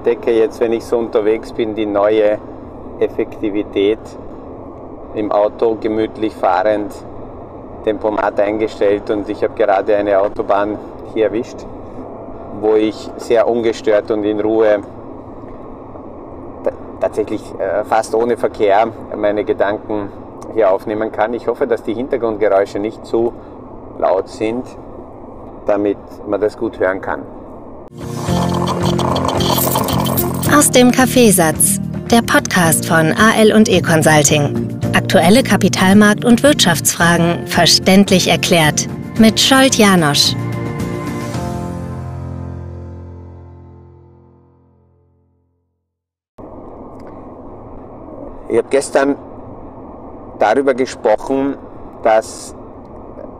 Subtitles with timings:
[0.00, 2.38] entdecke jetzt, wenn ich so unterwegs bin, die neue
[3.00, 3.98] Effektivität
[5.14, 6.90] im Auto gemütlich fahrend,
[7.84, 10.78] Tempomat eingestellt und ich habe gerade eine Autobahn
[11.12, 11.66] hier erwischt,
[12.62, 14.80] wo ich sehr ungestört und in Ruhe
[16.98, 20.10] tatsächlich äh, fast ohne Verkehr meine Gedanken
[20.54, 21.34] hier aufnehmen kann.
[21.34, 23.34] Ich hoffe, dass die Hintergrundgeräusche nicht zu
[23.98, 24.64] laut sind,
[25.66, 27.22] damit man das gut hören kann.
[30.52, 34.68] Aus dem Kaffeesatz, der Podcast von AL und E Consulting.
[34.94, 40.34] Aktuelle Kapitalmarkt- und Wirtschaftsfragen verständlich erklärt mit Scholt Janosch.
[48.48, 49.16] Ich habe gestern
[50.40, 51.56] darüber gesprochen,
[52.02, 52.56] dass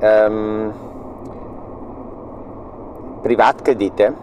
[0.00, 0.72] ähm,
[3.24, 4.14] Privatkredite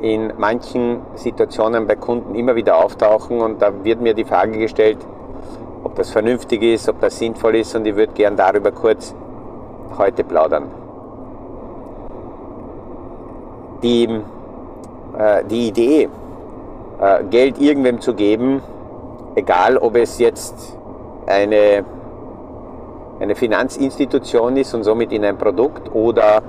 [0.00, 4.98] in manchen Situationen bei Kunden immer wieder auftauchen und da wird mir die Frage gestellt,
[5.82, 9.14] ob das vernünftig ist, ob das sinnvoll ist und ich würde gern darüber kurz
[9.96, 10.64] heute plaudern.
[13.82, 14.04] Die,
[15.16, 16.08] äh, die Idee,
[17.00, 18.62] äh, Geld irgendwem zu geben,
[19.34, 20.76] egal ob es jetzt
[21.26, 21.84] eine,
[23.20, 26.42] eine Finanzinstitution ist und somit in ein Produkt oder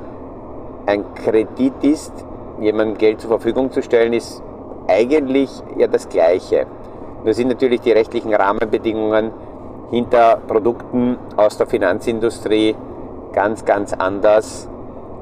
[0.85, 2.25] ein Kredit ist,
[2.61, 4.41] jemandem Geld zur Verfügung zu stellen, ist
[4.87, 6.65] eigentlich ja das Gleiche.
[7.23, 9.31] Nur sind natürlich die rechtlichen Rahmenbedingungen
[9.91, 12.75] hinter Produkten aus der Finanzindustrie
[13.33, 14.69] ganz, ganz anders,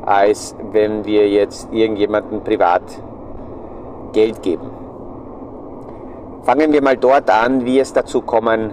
[0.06, 2.84] als wenn wir jetzt irgendjemandem privat
[4.14, 4.70] Geld geben.
[6.44, 8.72] Fangen wir mal dort an, wie es dazu kommen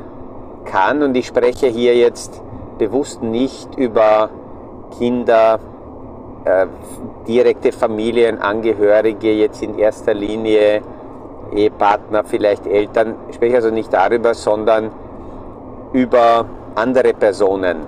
[0.64, 1.02] kann.
[1.02, 2.40] Und ich spreche hier jetzt
[2.78, 4.30] bewusst nicht über
[4.98, 5.58] Kinder,
[6.44, 6.66] äh,
[7.26, 10.82] direkte Familienangehörige, jetzt in erster Linie
[11.52, 13.14] Ehepartner, vielleicht Eltern.
[13.28, 14.90] Ich spreche also nicht darüber, sondern
[15.92, 17.84] über andere Personen,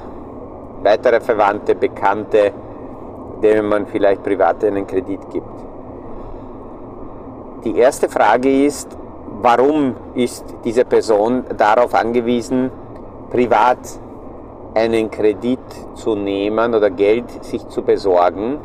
[0.82, 2.52] weitere Verwandte, Bekannte,
[3.42, 5.46] denen man vielleicht privat einen Kredit gibt.
[7.64, 8.96] Die erste Frage ist,
[9.42, 12.70] warum ist diese Person darauf angewiesen,
[13.30, 13.78] privat
[14.76, 15.58] einen Kredit
[15.94, 18.58] zu nehmen oder Geld sich zu besorgen?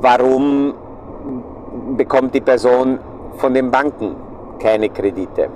[0.00, 0.74] Warum
[1.96, 2.98] bekommt die Person
[3.36, 4.16] von den Banken
[4.58, 5.50] keine Kredite?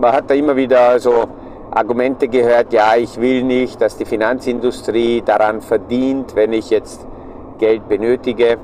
[0.00, 1.24] Man hat da immer wieder so
[1.72, 7.04] Argumente gehört, ja, ich will nicht, dass die Finanzindustrie daran verdient, wenn ich jetzt
[7.58, 8.58] Geld benötige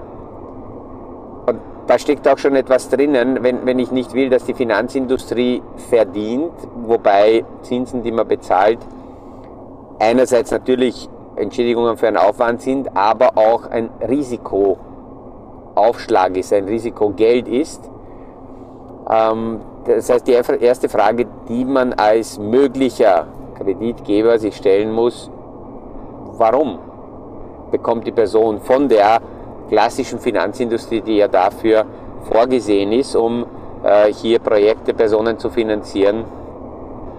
[1.86, 6.52] da steckt auch schon etwas drinnen, wenn, wenn ich nicht will, dass die Finanzindustrie verdient,
[6.74, 8.78] wobei Zinsen, die man bezahlt,
[9.98, 17.88] einerseits natürlich Entschädigungen für einen Aufwand sind, aber auch ein Risikoaufschlag ist, ein Risikogeld ist.
[19.10, 23.26] Ähm, das heißt, die erste Frage, die man als möglicher
[23.58, 25.28] Kreditgeber sich stellen muss,
[26.36, 26.78] warum
[27.70, 29.20] bekommt die Person von der
[29.72, 31.86] klassischen Finanzindustrie, die ja dafür
[32.30, 33.46] vorgesehen ist, um
[33.82, 36.24] äh, hier Projekte, Personen zu finanzieren,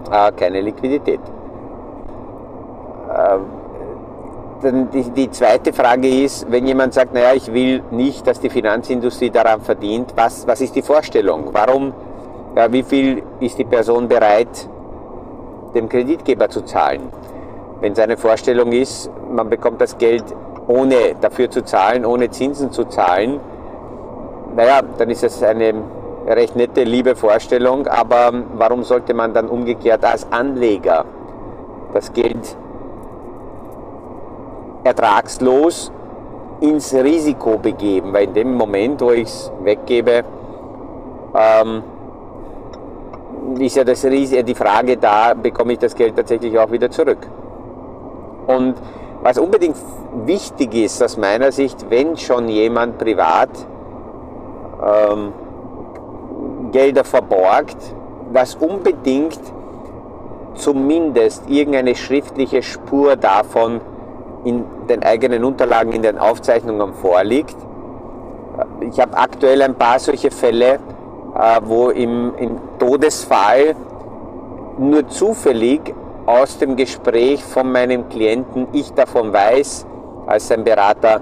[0.08, 1.18] äh, keine Liquidität.
[3.10, 3.38] Äh,
[4.62, 8.50] dann die, die, zweite Frage ist, wenn jemand sagt, naja, ich will nicht, dass die
[8.50, 11.48] Finanzindustrie daran verdient, was, was ist die Vorstellung?
[11.52, 11.92] Warum,
[12.56, 14.68] ja, wie viel ist die Person bereit,
[15.74, 17.08] dem Kreditgeber zu zahlen?
[17.80, 20.24] Wenn seine Vorstellung ist, man bekommt das Geld
[20.66, 23.40] ohne dafür zu zahlen, ohne Zinsen zu zahlen,
[24.56, 25.74] naja, dann ist es eine
[26.26, 31.04] recht nette, liebe Vorstellung, aber warum sollte man dann umgekehrt als Anleger
[31.92, 32.56] das Geld
[34.84, 35.92] ertragslos
[36.60, 38.12] ins Risiko begeben?
[38.12, 40.24] Weil in dem Moment, wo ich es weggebe,
[41.34, 41.82] ähm,
[43.58, 47.26] ist ja das, die Frage da, bekomme ich das Geld tatsächlich auch wieder zurück?
[48.46, 48.74] Und
[49.24, 49.76] was unbedingt
[50.26, 53.48] wichtig ist aus meiner Sicht, wenn schon jemand privat
[54.86, 55.32] ähm,
[56.72, 57.78] Gelder verborgt,
[58.34, 59.40] dass unbedingt
[60.54, 63.80] zumindest irgendeine schriftliche Spur davon
[64.44, 67.56] in den eigenen Unterlagen, in den Aufzeichnungen vorliegt.
[68.80, 70.74] Ich habe aktuell ein paar solche Fälle,
[71.34, 73.74] äh, wo im, im Todesfall
[74.76, 75.94] nur zufällig
[76.26, 79.86] aus dem Gespräch von meinem Klienten ich davon weiß,
[80.26, 81.20] als sein Berater,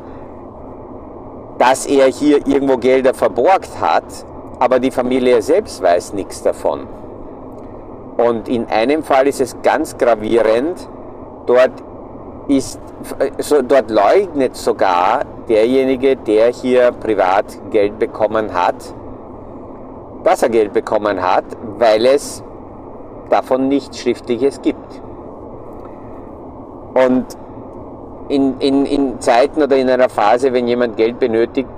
[1.58, 4.04] dass er hier irgendwo Gelder verborgt hat,
[4.58, 6.86] aber die Familie selbst weiß nichts davon.
[8.16, 10.88] Und in einem Fall ist es ganz gravierend,
[11.46, 11.72] dort,
[12.48, 12.80] ist,
[13.38, 18.76] so, dort leugnet sogar derjenige, der hier privat Geld bekommen hat,
[20.22, 21.44] dass er Geld bekommen hat,
[21.78, 22.44] weil es
[23.32, 25.02] davon nichts Schriftliches gibt.
[26.94, 27.26] Und
[28.28, 31.68] in, in, in Zeiten oder in einer Phase, wenn jemand Geld benötigt,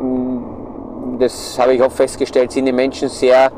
[0.00, 3.50] mm, das habe ich oft festgestellt, sind die Menschen sehr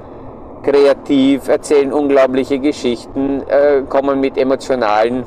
[0.62, 5.24] kreativ, erzählen unglaubliche Geschichten, äh, kommen mit emotionalen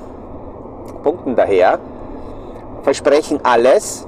[1.03, 1.79] Punkten daher,
[2.83, 4.07] versprechen alles,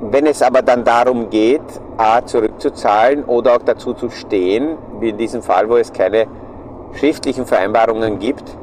[0.00, 1.62] wenn es aber dann darum geht,
[1.96, 6.26] A, zurückzuzahlen oder auch dazu zu stehen, wie in diesem Fall, wo es keine
[6.94, 8.56] schriftlichen Vereinbarungen gibt,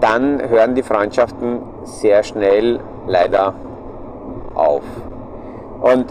[0.00, 3.54] dann hören die Freundschaften sehr schnell leider
[4.54, 4.82] auf.
[5.80, 6.06] Und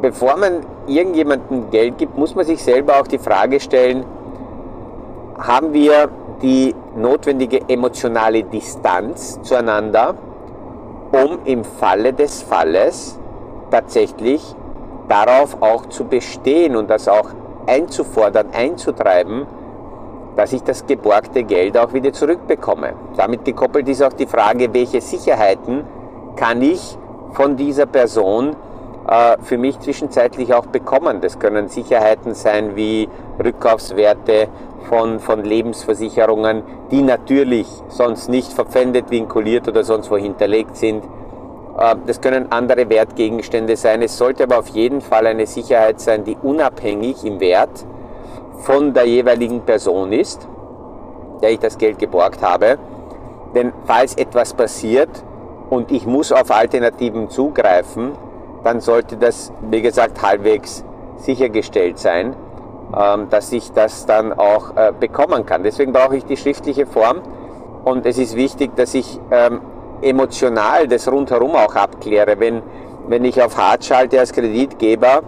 [0.00, 4.04] bevor man irgendjemandem Geld gibt, muss man sich selber auch die Frage stellen,
[5.38, 6.08] haben wir
[6.42, 10.14] die notwendige emotionale Distanz zueinander,
[11.12, 13.18] um im Falle des Falles
[13.70, 14.54] tatsächlich
[15.08, 17.30] darauf auch zu bestehen und das auch
[17.66, 19.46] einzufordern, einzutreiben,
[20.36, 22.94] dass ich das geborgte Geld auch wieder zurückbekomme.
[23.16, 25.84] Damit gekoppelt ist auch die Frage, welche Sicherheiten
[26.36, 26.96] kann ich
[27.32, 28.56] von dieser Person
[29.08, 31.20] äh, für mich zwischenzeitlich auch bekommen.
[31.20, 33.08] Das können Sicherheiten sein wie
[33.42, 34.48] Rückkaufswerte
[34.88, 41.04] von, von Lebensversicherungen, die natürlich sonst nicht verpfändet, vinkuliert oder sonst wo hinterlegt sind.
[41.78, 44.02] Äh, das können andere Wertgegenstände sein.
[44.02, 47.84] Es sollte aber auf jeden Fall eine Sicherheit sein, die unabhängig im Wert
[48.62, 50.48] von der jeweiligen Person ist,
[51.42, 52.78] der ich das Geld geborgt habe.
[53.54, 55.10] Denn falls etwas passiert
[55.70, 58.12] und ich muss auf Alternativen zugreifen,
[58.64, 60.84] dann sollte das, wie gesagt, halbwegs
[61.16, 62.34] sichergestellt sein,
[62.96, 65.62] ähm, dass ich das dann auch äh, bekommen kann.
[65.62, 67.20] Deswegen brauche ich die schriftliche Form
[67.84, 69.60] und es ist wichtig, dass ich ähm,
[70.02, 72.38] emotional das rundherum auch abkläre.
[72.38, 72.62] Wenn,
[73.08, 75.22] wenn ich auf hart schalte als Kreditgeber,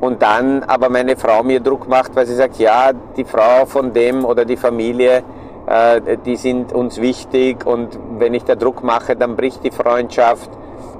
[0.00, 3.92] und dann aber meine Frau mir Druck macht, weil sie sagt, ja, die Frau von
[3.92, 5.22] dem oder die Familie,
[5.66, 10.50] äh, die sind uns wichtig und wenn ich da Druck mache, dann bricht die Freundschaft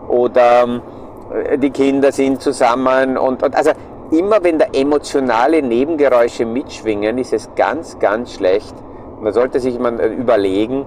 [0.08, 0.82] oder
[1.32, 3.70] äh, die Kinder sind zusammen und, und also
[4.10, 8.74] immer wenn da emotionale Nebengeräusche mitschwingen, ist es ganz, ganz schlecht.
[9.20, 10.86] Man sollte sich mal überlegen,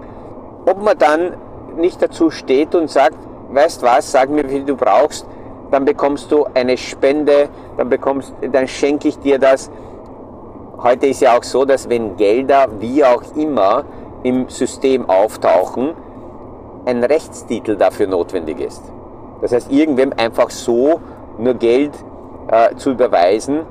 [0.65, 1.33] ob man dann
[1.77, 3.17] nicht dazu steht und sagt,
[3.49, 5.25] weißt was, sag mir, wie viel du brauchst,
[5.73, 9.71] dann bekommst du eine Spende, dann bekommst, dann schenke ich dir das.
[10.77, 13.83] Heute ist ja auch so, dass wenn Gelder wie auch immer
[14.21, 15.95] im System auftauchen,
[16.85, 18.83] ein Rechtstitel dafür notwendig ist.
[19.41, 21.01] Das heißt, irgendwem einfach so
[21.39, 21.93] nur Geld
[22.49, 23.61] äh, zu überweisen,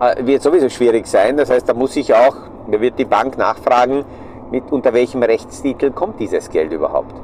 [0.00, 1.36] äh, wird sowieso schwierig sein.
[1.36, 2.34] Das heißt, da muss ich auch,
[2.68, 4.04] da wird die Bank nachfragen,
[4.50, 7.14] mit unter welchem Rechtstitel kommt dieses Geld überhaupt.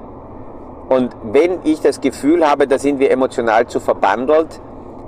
[0.89, 4.61] Und wenn ich das Gefühl habe, da sind wir emotional zu verbandelt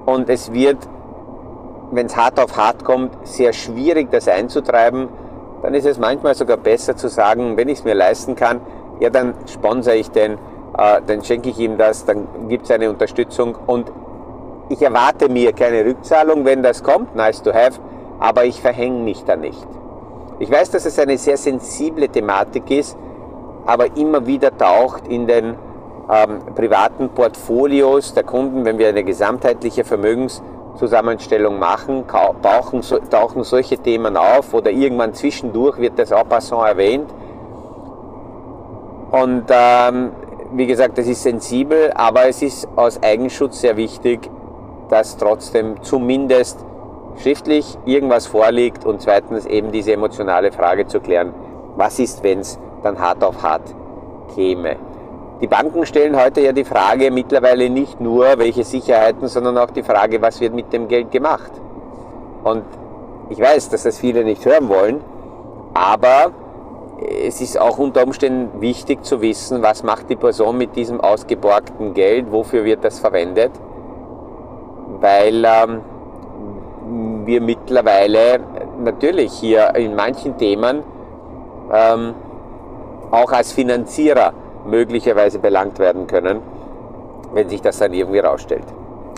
[0.05, 0.77] und es wird,
[1.91, 5.09] wenn es hart auf hart kommt, sehr schwierig, das einzutreiben,
[5.63, 8.61] dann ist es manchmal sogar besser zu sagen, wenn ich es mir leisten kann,
[9.01, 10.35] ja, dann sponsere ich den,
[10.77, 13.91] äh, dann schenke ich ihm das, dann gibt es eine Unterstützung und
[14.69, 17.81] ich erwarte mir keine Rückzahlung, wenn das kommt, nice to have,
[18.19, 19.67] aber ich verhänge mich da nicht.
[20.39, 22.97] Ich weiß, dass es eine sehr sensible Thematik ist,
[23.67, 25.57] aber immer wieder taucht in den
[26.11, 34.17] ähm, privaten Portfolios der Kunden, wenn wir eine gesamtheitliche Vermögenszusammenstellung machen, tauchen, tauchen solche Themen
[34.17, 37.11] auf oder irgendwann zwischendurch wird das en passant erwähnt.
[39.13, 40.13] Und ähm,
[40.53, 44.29] wie gesagt, das ist sensibel, aber es ist aus Eigenschutz sehr wichtig,
[44.89, 46.65] dass trotzdem zumindest
[47.23, 51.35] schriftlich irgendwas vorliegt und zweitens eben diese emotionale Frage zu klären,
[51.77, 53.75] was ist, wenn es dann hart auf hart
[54.35, 54.77] käme.
[55.41, 59.83] Die Banken stellen heute ja die Frage mittlerweile nicht nur, welche Sicherheiten, sondern auch die
[59.83, 61.51] Frage, was wird mit dem Geld gemacht.
[62.45, 62.65] Und
[63.31, 65.01] ich weiß, dass das viele nicht hören wollen,
[65.73, 66.33] aber
[67.27, 71.95] es ist auch unter Umständen wichtig zu wissen, was macht die Person mit diesem ausgeborgten
[71.95, 73.53] Geld, wofür wird das verwendet,
[75.01, 75.81] weil ähm,
[77.25, 78.41] wir mittlerweile
[78.83, 80.83] natürlich hier in manchen Themen
[81.73, 82.15] ähm,
[83.11, 86.43] auch als Finanzierer möglicherweise belangt werden können,
[87.33, 88.65] wenn sich das dann irgendwie rausstellt.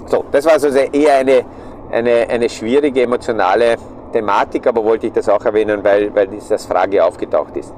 [0.06, 1.44] So, das war also eher eine,
[1.90, 3.76] eine, eine schwierige emotionale
[4.12, 7.72] Thematik, aber wollte ich das auch erwähnen, weil, weil das Frage aufgetaucht ist.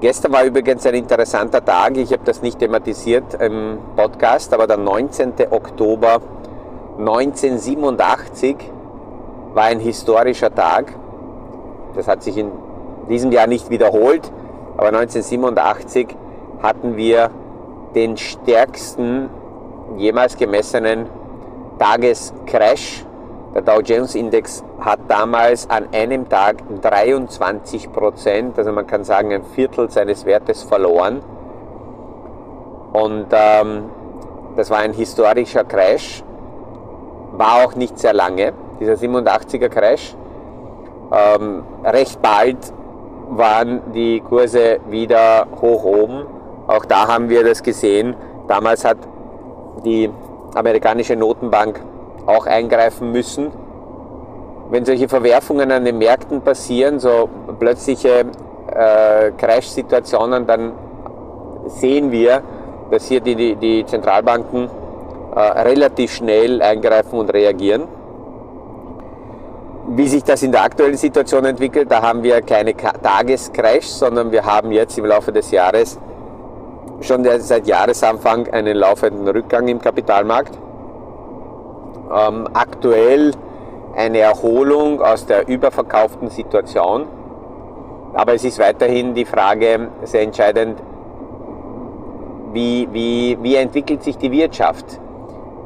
[0.00, 4.78] Gestern war übrigens ein interessanter Tag, ich habe das nicht thematisiert im Podcast, aber der
[4.78, 5.34] 19.
[5.50, 6.20] Oktober
[6.98, 8.56] 1987
[9.52, 10.94] war ein historischer Tag.
[11.94, 12.50] Das hat sich in
[13.10, 14.30] diesem Jahr nicht wiederholt,
[14.80, 16.16] aber 1987
[16.62, 17.30] hatten wir
[17.94, 19.28] den stärksten
[19.98, 21.04] jemals gemessenen
[21.78, 23.04] Tagescrash
[23.54, 29.34] Der Dow Jones Index hat damals an einem Tag 23 Prozent, also man kann sagen
[29.34, 31.20] ein Viertel seines Wertes verloren.
[32.94, 33.84] Und ähm,
[34.56, 36.24] das war ein historischer Crash,
[37.32, 40.16] war auch nicht sehr lange, dieser 87er Crash.
[41.12, 42.72] Ähm, recht bald
[43.30, 46.26] waren die Kurse wieder hoch oben.
[46.66, 48.14] Auch da haben wir das gesehen.
[48.48, 48.98] Damals hat
[49.84, 50.10] die
[50.54, 51.80] amerikanische Notenbank
[52.26, 53.50] auch eingreifen müssen.
[54.70, 58.24] Wenn solche Verwerfungen an den Märkten passieren, so plötzliche
[58.68, 60.72] äh, Crash-Situationen, dann
[61.66, 62.42] sehen wir,
[62.90, 64.68] dass hier die, die, Zentralbanken
[65.34, 67.84] äh, relativ schnell eingreifen und reagieren.
[69.92, 74.44] Wie sich das in der aktuellen Situation entwickelt, da haben wir keine Tagescrashs, sondern wir
[74.44, 75.98] haben jetzt im Laufe des Jahres
[77.00, 80.56] schon seit Jahresanfang einen laufenden Rückgang im Kapitalmarkt
[82.16, 83.32] ähm, aktuell
[83.96, 87.06] eine Erholung aus der überverkauften Situation.
[88.14, 90.80] Aber es ist weiterhin die Frage sehr entscheidend,
[92.52, 95.00] wie, wie, wie entwickelt sich die Wirtschaft?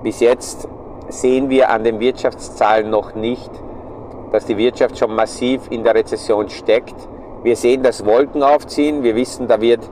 [0.02, 0.66] Bis jetzt
[1.08, 3.50] sehen wir an den Wirtschaftszahlen noch nicht,
[4.34, 6.96] dass die Wirtschaft schon massiv in der Rezession steckt.
[7.44, 9.88] Wir sehen, dass Wolken aufziehen, wir wissen, da wird,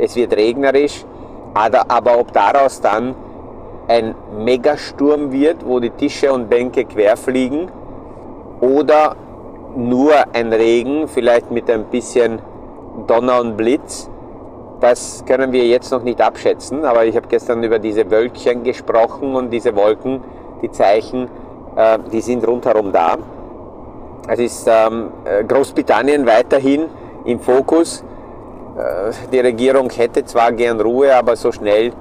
[0.00, 1.04] es wird regnerisch,
[1.54, 3.14] aber, ob daraus dann
[3.86, 7.70] ein Megasturm wird, wo die Tische und Bänke querfliegen
[8.60, 9.14] oder
[9.76, 12.40] nur ein Regen, vielleicht mit ein bisschen
[13.06, 14.10] Donner und Blitz.
[14.80, 19.36] Das können wir jetzt noch nicht abschätzen, aber ich habe gestern über diese Wölkchen gesprochen
[19.36, 20.20] und diese Wolken,
[20.62, 21.28] die Zeichen,
[21.76, 23.18] äh, die sind rundherum da.
[24.26, 26.86] Es ist ähm, äh, Großbritannien weiterhin
[27.26, 28.02] im Fokus.
[28.74, 31.92] Äh, die Regierung hätte zwar gern Ruhe, aber so schnell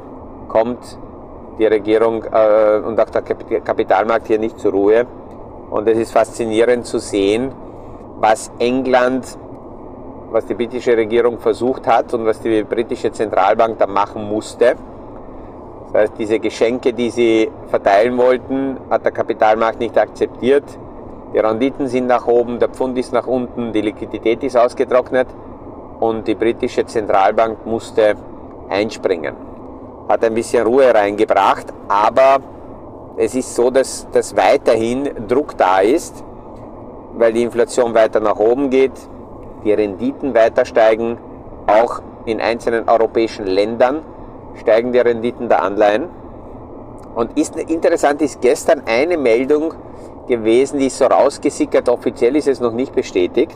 [0.48, 0.98] kommt
[1.60, 5.06] die Regierung äh, und auch der Kapitalmarkt hier nicht zur Ruhe.
[5.70, 7.52] Und es ist faszinierend zu sehen,
[8.20, 9.38] was England,
[10.32, 14.76] was die britische Regierung versucht hat und was die britische Zentralbank da machen musste.
[15.92, 20.64] Das heißt, diese Geschenke, die sie verteilen wollten, hat der Kapitalmarkt nicht akzeptiert.
[21.34, 25.28] Die Renditen sind nach oben, der Pfund ist nach unten, die Liquidität ist ausgetrocknet
[26.00, 28.16] und die britische Zentralbank musste
[28.70, 29.54] einspringen
[30.08, 32.38] hat ein bisschen Ruhe reingebracht, aber
[33.18, 36.24] es ist so, dass, dass weiterhin Druck da ist,
[37.14, 38.92] weil die Inflation weiter nach oben geht,
[39.64, 41.18] die Renditen weiter steigen,
[41.68, 44.02] auch in einzelnen europäischen Ländern
[44.56, 46.10] steigen die Renditen der Anleihen.
[47.16, 49.74] Und ist interessant ist gestern eine Meldung
[50.28, 53.56] gewesen, die ist so rausgesickert, offiziell ist es noch nicht bestätigt,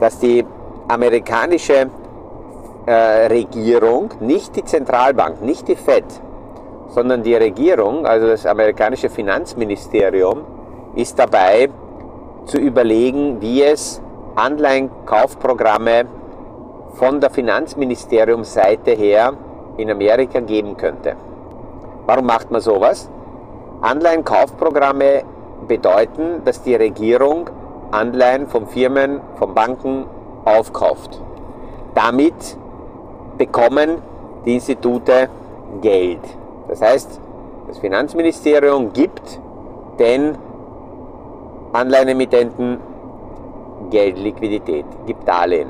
[0.00, 0.44] dass die
[0.88, 1.90] amerikanische
[2.86, 2.92] äh,
[3.26, 6.04] Regierung, nicht die Zentralbank, nicht die Fed,
[6.88, 10.42] sondern die Regierung, also das amerikanische Finanzministerium,
[10.94, 11.68] ist dabei
[12.46, 14.00] zu überlegen, wie es
[14.36, 16.06] Anleihenkaufprogramme
[16.94, 19.32] von der Finanzministeriumsseite her
[19.76, 21.16] in Amerika geben könnte.
[22.06, 23.10] Warum macht man sowas?
[23.80, 25.24] Anleihenkaufprogramme
[25.66, 27.50] bedeuten, dass die Regierung
[27.90, 30.06] Anleihen von Firmen, von Banken
[30.44, 31.20] aufkauft.
[31.94, 32.56] Damit
[33.38, 34.02] bekommen
[34.44, 35.28] die Institute
[35.80, 36.20] Geld.
[36.68, 37.20] Das heißt,
[37.68, 39.40] das Finanzministerium gibt
[39.98, 40.36] den
[41.72, 42.78] Anleihenemittenten
[43.90, 45.68] Geld, Liquidität, gibt Darlehen.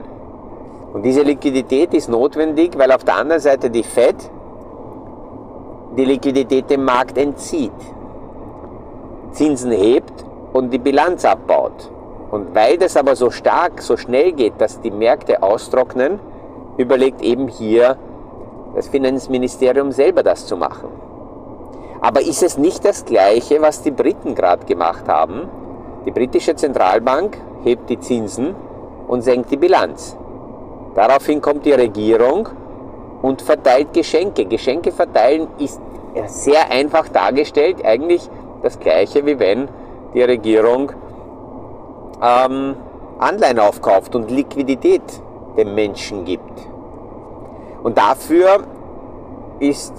[0.92, 4.16] Und diese Liquidität ist notwendig, weil auf der anderen Seite die Fed
[5.96, 7.72] die Liquidität dem Markt entzieht,
[9.36, 10.24] Zinsen hebt
[10.54, 11.90] und die Bilanz abbaut.
[12.30, 16.18] Und weil das aber so stark, so schnell geht, dass die Märkte austrocknen,
[16.78, 17.98] überlegt eben hier
[18.74, 20.88] das Finanzministerium selber das zu machen.
[22.00, 25.48] Aber ist es nicht das Gleiche, was die Briten gerade gemacht haben?
[26.06, 28.54] Die britische Zentralbank hebt die Zinsen
[29.06, 30.16] und senkt die Bilanz.
[30.94, 32.48] Daraufhin kommt die Regierung
[33.22, 34.46] und verteilt Geschenke.
[34.46, 35.80] Geschenke verteilen ist
[36.26, 38.30] sehr einfach dargestellt, eigentlich
[38.66, 39.68] das Gleiche, wie wenn
[40.12, 40.92] die Regierung
[42.22, 42.76] ähm,
[43.18, 45.02] Anleihen aufkauft und Liquidität
[45.56, 46.68] dem Menschen gibt.
[47.82, 48.64] Und dafür
[49.60, 49.94] ist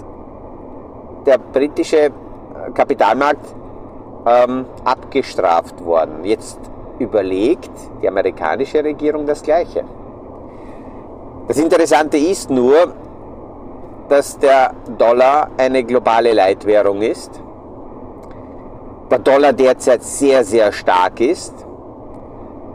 [1.25, 2.11] der britische
[2.73, 3.45] Kapitalmarkt
[4.25, 6.23] ähm, abgestraft worden.
[6.23, 6.59] Jetzt
[6.99, 7.71] überlegt
[8.01, 9.83] die amerikanische Regierung das Gleiche.
[11.47, 12.93] Das Interessante ist nur,
[14.09, 17.41] dass der Dollar eine globale Leitwährung ist.
[19.09, 21.53] Der Dollar derzeit sehr, sehr stark ist.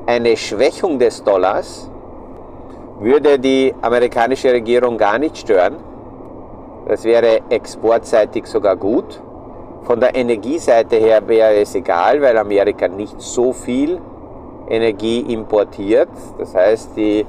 [0.07, 1.91] Eine Schwächung des Dollars
[3.01, 5.77] würde die amerikanische Regierung gar nicht stören.
[6.89, 9.21] Das wäre exportseitig sogar gut.
[9.83, 14.01] Von der Energieseite her wäre es egal, weil Amerika nicht so viel
[14.71, 16.09] Energie importiert.
[16.39, 17.27] Das heißt, die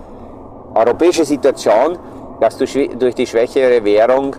[0.74, 1.98] europäische Situation,
[2.39, 4.38] dass durch die schwächere Währung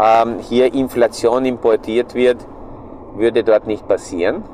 [0.00, 2.38] ähm, hier Inflation importiert wird,
[3.16, 4.44] würde dort nicht passieren.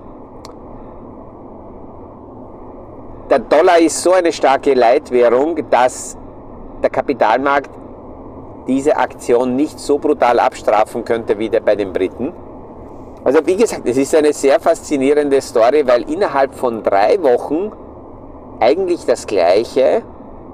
[3.30, 6.16] Der Dollar ist so eine starke Leitwährung, dass
[6.82, 7.70] der Kapitalmarkt
[8.68, 12.32] diese Aktion nicht so brutal abstrafen könnte wie der bei den Briten.
[13.24, 17.72] Also wie gesagt, es ist eine sehr faszinierende Story, weil innerhalb von drei Wochen
[18.60, 20.02] eigentlich das Gleiche,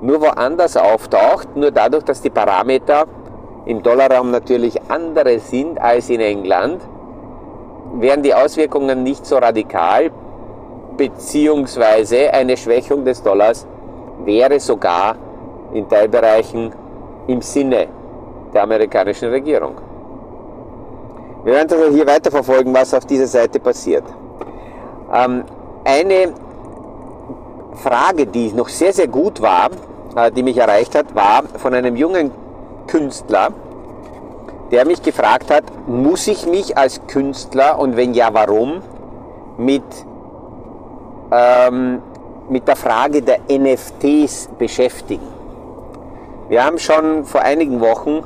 [0.01, 3.05] nur woanders auftaucht, nur dadurch, dass die Parameter
[3.67, 6.81] im Dollarraum natürlich andere sind als in England,
[7.95, 10.11] wären die Auswirkungen nicht so radikal,
[10.97, 13.67] beziehungsweise eine Schwächung des Dollars
[14.25, 15.17] wäre sogar
[15.73, 16.73] in Teilbereichen
[17.27, 17.89] im Sinne
[18.53, 19.77] der amerikanischen Regierung.
[21.45, 24.05] Wir werden also hier weiterverfolgen, was auf dieser Seite passiert.
[25.13, 25.45] Ähm,
[25.85, 26.33] eine
[27.75, 29.71] Frage, die noch sehr, sehr gut war,
[30.15, 32.31] äh, die mich erreicht hat, war von einem jungen
[32.87, 33.49] Künstler,
[34.73, 38.81] der mich gefragt hat, muss ich mich als Künstler und wenn ja, warum,
[39.59, 39.83] mit,
[41.31, 42.01] ähm,
[42.49, 45.29] mit der Frage der NFTs beschäftigen.
[46.49, 48.25] Wir haben schon vor einigen Wochen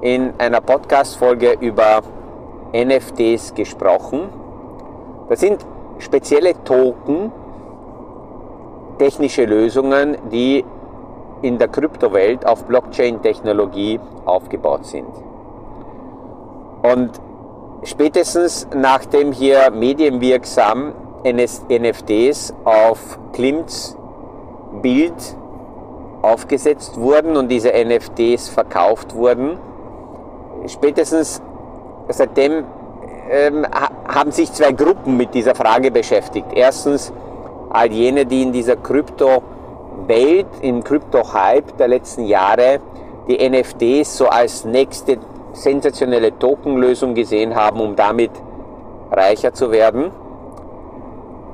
[0.00, 2.00] in einer Podcast-Folge über
[2.72, 4.30] NFTs gesprochen.
[5.28, 5.64] Das sind
[5.98, 7.30] spezielle Token,
[8.98, 10.64] technische Lösungen, die
[11.42, 15.33] in der Kryptowelt auf Blockchain-Technologie aufgebaut sind.
[16.84, 17.12] Und
[17.82, 20.92] spätestens nachdem hier medienwirksam
[21.24, 23.96] NFTs auf Klimts
[24.82, 25.14] Bild
[26.20, 29.56] aufgesetzt wurden und diese NFTs verkauft wurden,
[30.66, 31.40] spätestens
[32.08, 32.64] seitdem
[33.30, 33.66] ähm,
[34.06, 36.48] haben sich zwei Gruppen mit dieser Frage beschäftigt.
[36.54, 37.14] Erstens
[37.70, 42.80] all jene, die in dieser Krypto-Welt, im Krypto-Hype der letzten Jahre
[43.26, 45.18] die NFTs so als nächste
[45.54, 48.30] sensationelle Tokenlösung gesehen haben, um damit
[49.10, 50.10] reicher zu werden.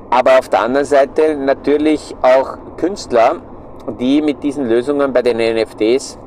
[0.09, 3.37] Aber auf der anderen Seite natürlich auch Künstler,
[3.99, 6.17] die mit diesen Lösungen bei den NFTs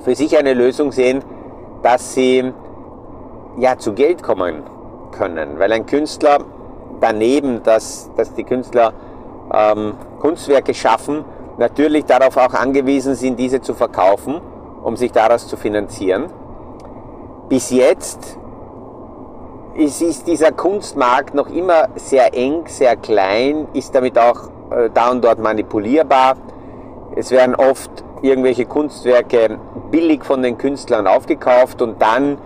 [0.00, 1.22] für sich eine Lösung sehen,
[1.82, 2.52] dass sie
[3.58, 4.62] ja, zu Geld kommen
[5.12, 5.58] können.
[5.58, 6.38] Weil ein Künstler
[7.00, 8.92] daneben, dass, dass die Künstler
[9.52, 11.24] ähm, Kunstwerke schaffen,
[11.58, 14.40] natürlich darauf auch angewiesen sind, diese zu verkaufen,
[14.82, 16.26] um sich daraus zu finanzieren.
[17.48, 18.38] Bis jetzt
[19.74, 25.10] ist, ist dieser Kunstmarkt noch immer sehr eng, sehr klein, ist damit auch äh, da
[25.10, 26.36] und dort manipulierbar.
[27.14, 27.90] Es werden oft
[28.22, 29.58] irgendwelche Kunstwerke
[29.90, 32.38] billig von den Künstlern aufgekauft und dann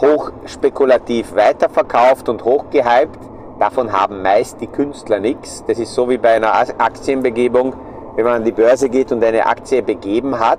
[0.00, 3.18] hochspekulativ weiterverkauft und hochgehypt.
[3.58, 5.62] Davon haben meist die Künstler nichts.
[5.66, 7.74] Das ist so wie bei einer Aktienbegebung.
[8.16, 10.58] Wenn man an die Börse geht und eine Aktie begeben hat,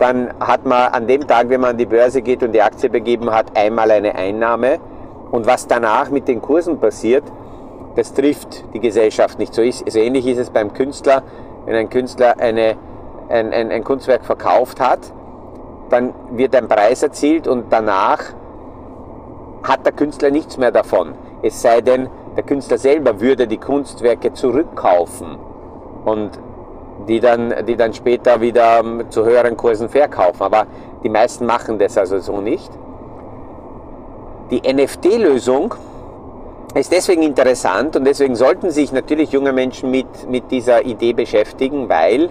[0.00, 2.88] dann hat man an dem Tag, wenn man an die Börse geht und die Aktie
[2.88, 4.80] begeben hat, einmal eine Einnahme.
[5.30, 7.24] Und was danach mit den Kursen passiert,
[7.96, 9.52] das trifft die Gesellschaft nicht.
[9.52, 11.22] So, ist, so ähnlich ist es beim Künstler.
[11.66, 12.76] Wenn ein Künstler eine,
[13.28, 15.00] ein, ein, ein Kunstwerk verkauft hat,
[15.90, 18.20] dann wird ein Preis erzielt und danach
[19.62, 21.14] hat der Künstler nichts mehr davon.
[21.42, 25.36] Es sei denn, der Künstler selber würde die Kunstwerke zurückkaufen
[26.06, 26.30] und
[27.08, 30.42] die dann, die dann später wieder zu höheren Kursen verkaufen.
[30.42, 30.66] Aber
[31.02, 32.70] die meisten machen das also so nicht.
[34.50, 35.74] Die NFT-Lösung
[36.74, 41.88] ist deswegen interessant und deswegen sollten sich natürlich junge Menschen mit, mit dieser Idee beschäftigen,
[41.88, 42.30] weil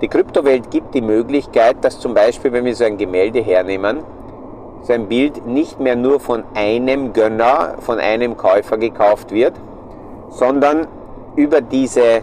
[0.00, 3.98] die Kryptowelt gibt die Möglichkeit, dass zum Beispiel, wenn wir so ein Gemälde hernehmen,
[4.82, 9.54] sein Bild nicht mehr nur von einem Gönner, von einem Käufer gekauft wird,
[10.30, 10.86] sondern
[11.36, 12.22] über diese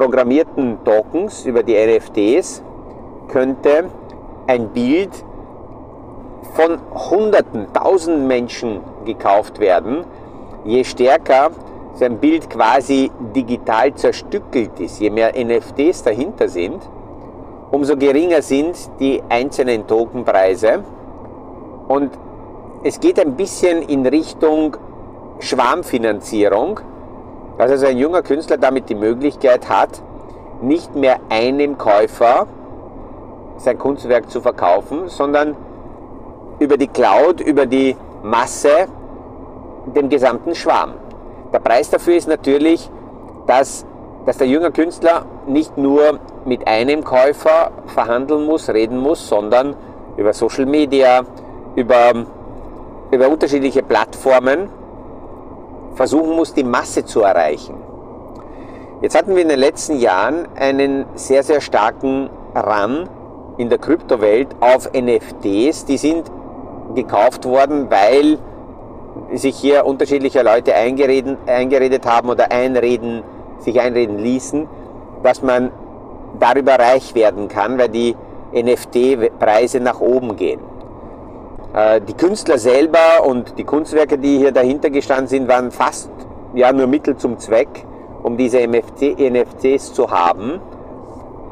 [0.00, 2.62] programmierten Tokens, über die NFTs,
[3.28, 3.90] könnte
[4.46, 5.10] ein Bild
[6.54, 6.78] von
[7.10, 10.04] Hunderten, Tausenden Menschen gekauft werden.
[10.64, 11.50] Je stärker
[11.92, 16.80] sein Bild quasi digital zerstückelt ist, je mehr NFTs dahinter sind,
[17.70, 20.82] umso geringer sind die einzelnen Tokenpreise
[21.88, 22.10] und
[22.84, 24.78] es geht ein bisschen in Richtung
[25.40, 26.80] Schwarmfinanzierung,
[27.60, 30.02] dass also ein junger Künstler damit die Möglichkeit hat,
[30.62, 32.46] nicht mehr einem Käufer
[33.58, 35.56] sein Kunstwerk zu verkaufen, sondern
[36.58, 38.88] über die Cloud, über die Masse,
[39.94, 40.94] dem gesamten Schwarm.
[41.52, 42.90] Der Preis dafür ist natürlich,
[43.46, 43.84] dass,
[44.24, 49.76] dass der junge Künstler nicht nur mit einem Käufer verhandeln muss, reden muss, sondern
[50.16, 51.24] über Social Media,
[51.76, 52.12] über
[53.10, 54.68] über unterschiedliche Plattformen
[55.94, 57.74] versuchen muss, die Masse zu erreichen.
[59.02, 63.08] Jetzt hatten wir in den letzten Jahren einen sehr, sehr starken Run
[63.56, 65.86] in der Kryptowelt auf NFTs.
[65.86, 66.30] Die sind
[66.94, 68.38] gekauft worden, weil
[69.32, 73.22] sich hier unterschiedliche Leute eingeredet, eingeredet haben oder einreden,
[73.58, 74.68] sich einreden ließen,
[75.22, 75.72] dass man
[76.38, 78.16] darüber reich werden kann, weil die
[78.52, 80.60] NFT-Preise nach oben gehen.
[81.74, 86.10] Äh, die Künstler selber und die Kunstwerke, die hier dahinter gestanden sind, waren fast
[86.54, 87.86] ja, nur Mittel zum Zweck,
[88.22, 90.60] um diese NFT, NFTs zu haben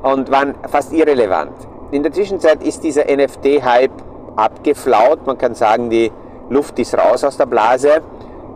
[0.03, 1.53] und waren fast irrelevant.
[1.91, 3.93] In der Zwischenzeit ist dieser NFT-Hype
[4.37, 5.27] abgeflaut.
[5.27, 6.13] Man kann sagen, die
[6.51, 8.03] Luft ist raus aus der Blase.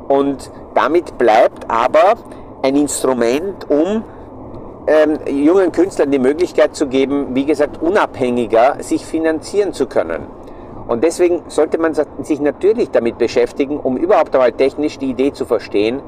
[0.08, 2.14] Und damit bleibt aber
[2.62, 4.04] ein Instrument, um
[4.86, 10.26] ähm, jungen Künstlern die Möglichkeit zu geben, wie gesagt, unabhängiger sich finanzieren zu können.
[10.86, 15.44] Und deswegen sollte man sich natürlich damit beschäftigen, um überhaupt einmal technisch die Idee zu
[15.44, 16.00] verstehen,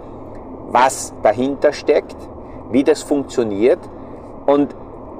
[0.68, 2.16] was dahinter steckt,
[2.70, 3.78] wie das funktioniert.
[4.46, 4.74] Und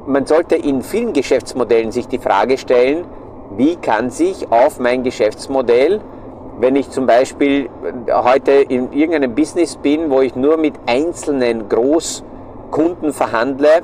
[0.07, 3.05] man sollte in vielen Geschäftsmodellen sich die Frage stellen,
[3.57, 6.01] wie kann sich auf mein Geschäftsmodell,
[6.59, 7.69] wenn ich zum Beispiel
[8.11, 13.83] heute in irgendeinem Business bin, wo ich nur mit einzelnen Großkunden verhandle,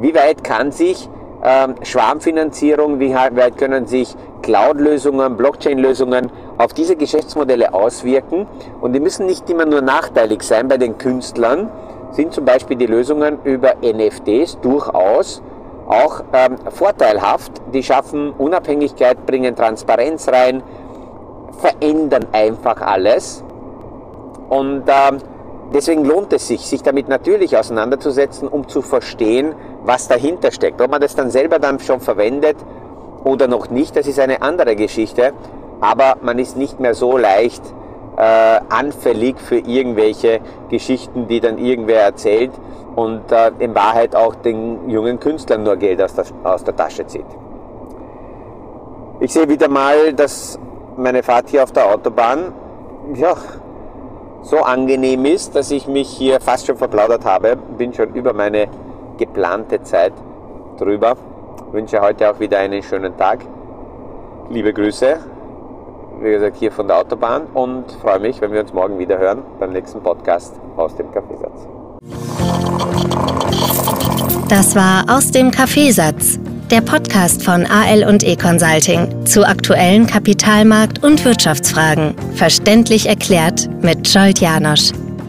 [0.00, 1.08] wie weit kann sich
[1.42, 8.46] ähm, Schwarmfinanzierung, wie weit können sich Cloud-Lösungen, Blockchain-Lösungen auf diese Geschäftsmodelle auswirken.
[8.82, 11.70] Und die müssen nicht immer nur nachteilig sein bei den Künstlern,
[12.10, 15.42] sind zum Beispiel die Lösungen über NFTs durchaus
[15.86, 17.52] auch ähm, vorteilhaft.
[17.72, 20.62] Die schaffen Unabhängigkeit, bringen Transparenz rein,
[21.58, 23.42] verändern einfach alles.
[24.50, 25.18] Und ähm,
[25.72, 29.54] deswegen lohnt es sich, sich damit natürlich auseinanderzusetzen, um zu verstehen,
[29.84, 30.82] was dahinter steckt.
[30.82, 32.56] Ob man das dann selber dann schon verwendet
[33.24, 35.32] oder noch nicht, das ist eine andere Geschichte.
[35.80, 37.62] Aber man ist nicht mehr so leicht
[38.16, 42.52] äh, anfällig für irgendwelche Geschichten, die dann irgendwer erzählt
[42.94, 47.06] und äh, in Wahrheit auch den jungen Künstlern nur Geld aus der, aus der Tasche
[47.06, 47.26] zieht.
[49.20, 50.58] Ich sehe wieder mal, dass
[50.96, 52.52] meine Fahrt hier auf der Autobahn
[53.14, 53.34] ja,
[54.42, 57.56] so angenehm ist, dass ich mich hier fast schon verplaudert habe.
[57.56, 58.68] Bin schon über meine
[59.16, 60.12] geplante Zeit
[60.78, 61.16] drüber.
[61.74, 63.40] Wünsche heute auch wieder einen schönen Tag.
[64.48, 65.18] Liebe Grüße,
[66.20, 69.42] wie gesagt, hier von der Autobahn und freue mich, wenn wir uns morgen wieder hören
[69.58, 71.66] beim nächsten Podcast aus dem Kaffeesatz.
[74.48, 76.38] Das war aus dem Kaffeesatz,
[76.70, 84.06] der Podcast von AL und E Consulting zu aktuellen Kapitalmarkt- und Wirtschaftsfragen, verständlich erklärt mit
[84.06, 84.92] Scholt Janosch.